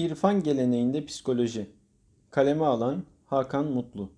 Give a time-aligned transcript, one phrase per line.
[0.00, 1.70] İrfan geleneğinde psikoloji.
[2.30, 4.10] Kaleme alan Hakan Mutlu.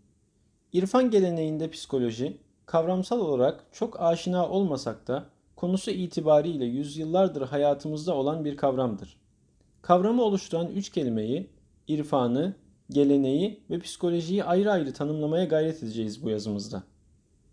[0.73, 5.26] İrfan geleneğinde psikoloji, kavramsal olarak çok aşina olmasak da
[5.56, 9.16] konusu itibariyle yüzyıllardır hayatımızda olan bir kavramdır.
[9.82, 11.51] Kavramı oluşturan üç kelimeyi,
[11.88, 12.54] irfanı,
[12.90, 16.83] geleneği ve psikolojiyi ayrı ayrı tanımlamaya gayret edeceğiz bu yazımızda.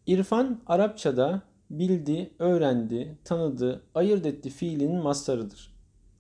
[0.07, 5.79] İrfan, Arapçada bildi, öğrendi, tanıdı, ayırt etti fiilinin mastarıdır.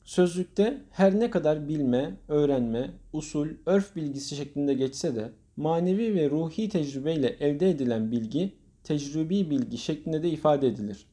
[0.09, 6.69] Sözlükte her ne kadar bilme, öğrenme, usul, örf bilgisi şeklinde geçse de manevi ve ruhi
[6.69, 11.05] tecrübeyle elde edilen bilgi tecrübi bilgi şeklinde de ifade edilir.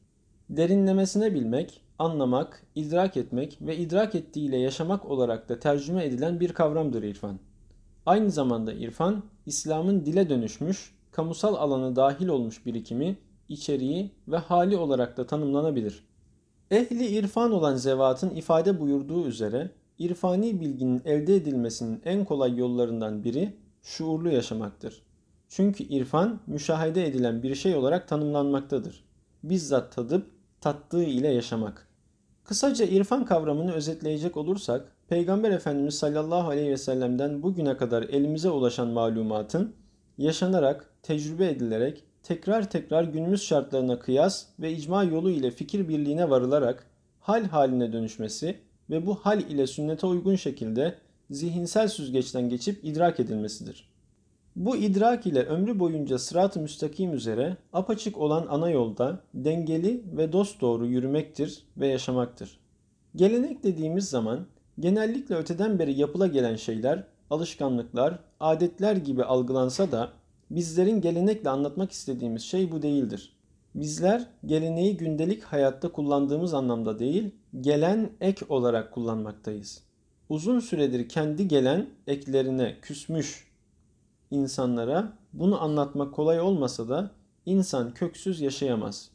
[0.49, 7.03] Derinlemesine bilmek, anlamak, idrak etmek ve idrak ettiğiyle yaşamak olarak da tercüme edilen bir kavramdır
[7.03, 7.39] irfan.
[8.05, 13.17] Aynı zamanda irfan, İslam'ın dile dönüşmüş, kamusal alana dahil olmuş birikimi,
[13.49, 16.03] içeriği ve hali olarak da tanımlanabilir.
[16.71, 23.53] Ehli irfan olan zevatın ifade buyurduğu üzere irfani bilginin elde edilmesinin en kolay yollarından biri
[23.81, 25.01] şuurlu yaşamaktır.
[25.49, 29.03] Çünkü irfan müşahede edilen bir şey olarak tanımlanmaktadır.
[29.43, 31.87] Bizzat tadıp tattığı ile yaşamak.
[32.43, 38.87] Kısaca irfan kavramını özetleyecek olursak, Peygamber Efendimiz sallallahu aleyhi ve sellem'den bugüne kadar elimize ulaşan
[38.87, 39.75] malumatın
[40.17, 46.85] yaşanarak, tecrübe edilerek tekrar tekrar günümüz şartlarına kıyas ve icma yolu ile fikir birliğine varılarak
[47.19, 48.57] hal haline dönüşmesi
[48.89, 50.95] ve bu hal ile sünnete uygun şekilde
[51.31, 53.89] zihinsel süzgeçten geçip idrak edilmesidir.
[54.55, 60.61] Bu idrak ile ömrü boyunca sırat-ı müstakim üzere apaçık olan ana yolda dengeli ve dost
[60.61, 62.59] doğru yürümektir ve yaşamaktır.
[63.15, 64.45] Gelenek dediğimiz zaman
[64.79, 70.09] genellikle öteden beri yapıla gelen şeyler, alışkanlıklar, adetler gibi algılansa da
[70.49, 73.37] Bizlerin gelenekle anlatmak istediğimiz şey bu değildir.
[73.75, 77.31] Bizler geleneği gündelik hayatta kullandığımız anlamda değil,
[77.61, 79.83] gelen ek olarak kullanmaktayız.
[80.29, 83.51] Uzun süredir kendi gelen eklerine küsmüş
[84.31, 87.11] insanlara bunu anlatmak kolay olmasa da
[87.45, 89.09] insan köksüz yaşayamaz.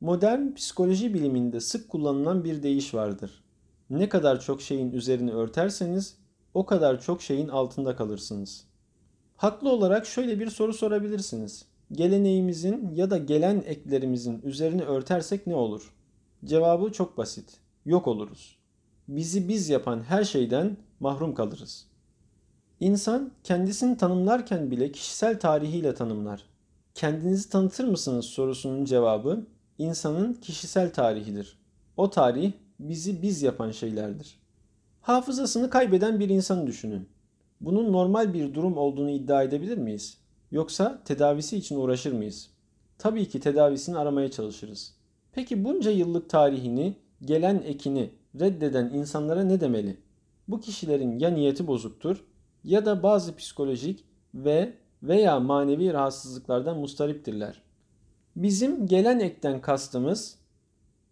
[0.00, 3.44] Modern psikoloji biliminde sık kullanılan bir deyiş vardır.
[3.90, 6.16] Ne kadar çok şeyin üzerini örterseniz
[6.54, 8.67] o kadar çok şeyin altında kalırsınız.''
[9.38, 11.64] Haklı olarak şöyle bir soru sorabilirsiniz.
[11.92, 15.94] Geleneğimizin ya da gelen eklerimizin üzerini örtersek ne olur?
[16.44, 17.56] Cevabı çok basit.
[17.84, 18.58] Yok oluruz.
[19.08, 21.86] Bizi biz yapan her şeyden mahrum kalırız.
[22.80, 26.44] İnsan kendisini tanımlarken bile kişisel tarihiyle tanımlar.
[26.94, 29.46] Kendinizi tanıtır mısınız sorusunun cevabı
[29.78, 31.58] insanın kişisel tarihidir.
[31.96, 34.40] O tarih bizi biz yapan şeylerdir.
[35.00, 37.08] Hafızasını kaybeden bir insanı düşünün.
[37.60, 40.18] Bunun normal bir durum olduğunu iddia edebilir miyiz?
[40.50, 42.50] Yoksa tedavisi için uğraşır mıyız?
[42.98, 44.94] Tabii ki tedavisini aramaya çalışırız.
[45.32, 48.10] Peki bunca yıllık tarihini, gelen ekini
[48.40, 49.96] reddeden insanlara ne demeli?
[50.48, 52.24] Bu kişilerin ya niyeti bozuktur
[52.64, 54.04] ya da bazı psikolojik
[54.34, 57.62] ve veya manevi rahatsızlıklardan mustariptirler.
[58.36, 60.38] Bizim gelen ekten kastımız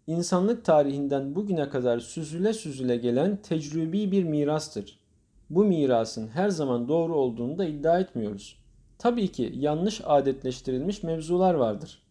[0.06, 5.05] insanlık tarihinden bugüne kadar süzüle süzüle gelen tecrübi bir mirastır
[5.50, 8.58] bu mirasın her zaman doğru olduğunu da iddia etmiyoruz.
[8.98, 12.02] Tabii ki yanlış adetleştirilmiş mevzular vardır.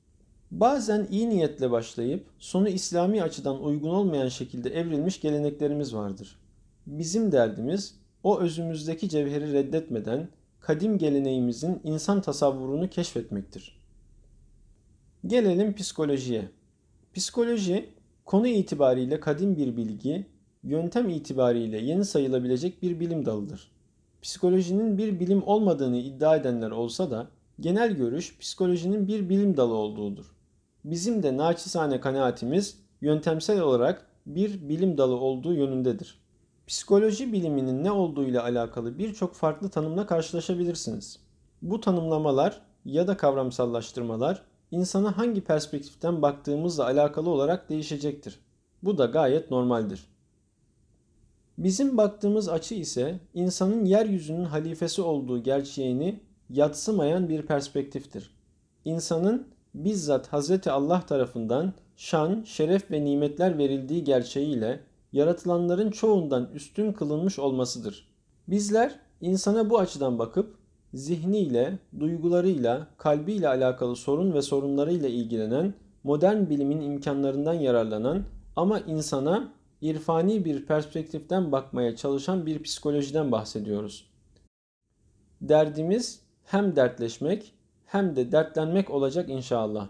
[0.51, 6.39] Bazen iyi niyetle başlayıp sonu İslami açıdan uygun olmayan şekilde evrilmiş geleneklerimiz vardır.
[6.87, 10.27] Bizim derdimiz o özümüzdeki cevheri reddetmeden
[10.59, 13.81] kadim geleneğimizin insan tasavvurunu keşfetmektir.
[15.27, 16.49] Gelelim psikolojiye.
[17.13, 17.89] Psikoloji
[18.25, 20.25] konu itibariyle kadim bir bilgi
[20.65, 23.71] yöntem itibariyle yeni sayılabilecek bir bilim dalıdır.
[24.21, 27.27] Psikolojinin bir bilim olmadığını iddia edenler olsa da
[27.59, 30.35] genel görüş psikolojinin bir bilim dalı olduğudur.
[30.85, 36.19] Bizim de naçizane kanaatimiz yöntemsel olarak bir bilim dalı olduğu yönündedir.
[36.67, 41.19] Psikoloji biliminin ne olduğuyla alakalı birçok farklı tanımla karşılaşabilirsiniz.
[41.61, 48.39] Bu tanımlamalar ya da kavramsallaştırmalar insana hangi perspektiften baktığımızla alakalı olarak değişecektir.
[48.83, 50.14] Bu da gayet normaldir.
[51.57, 56.19] Bizim baktığımız açı ise insanın yeryüzünün halifesi olduğu gerçeğini
[56.49, 58.35] yatsımayan bir perspektiftir.
[58.85, 64.79] İnsanın bizzat Hazreti Allah tarafından şan, şeref ve nimetler verildiği gerçeğiyle
[65.13, 68.07] yaratılanların çoğundan üstün kılınmış olmasıdır.
[68.47, 70.55] Bizler insana bu açıdan bakıp
[70.93, 75.73] zihniyle, duygularıyla, kalbiyle alakalı sorun ve sorunlarıyla ilgilenen,
[76.03, 78.23] modern bilimin imkanlarından yararlanan
[78.55, 79.51] ama insana
[79.89, 84.11] irfani bir perspektiften bakmaya çalışan bir psikolojiden bahsediyoruz.
[85.41, 87.53] Derdimiz hem dertleşmek
[87.85, 89.87] hem de dertlenmek olacak inşallah.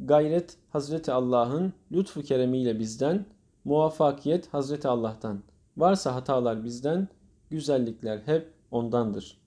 [0.00, 3.26] Gayret Hazreti Allah'ın lütfu keremiyle bizden,
[3.64, 5.42] muvaffakiyet Hazreti Allah'tan.
[5.76, 7.08] Varsa hatalar bizden,
[7.50, 9.45] güzellikler hep ondandır.